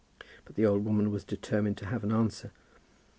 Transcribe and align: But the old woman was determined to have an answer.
But 0.45 0.55
the 0.55 0.65
old 0.65 0.83
woman 0.83 1.11
was 1.11 1.23
determined 1.23 1.77
to 1.77 1.85
have 1.85 2.03
an 2.03 2.11
answer. 2.11 2.51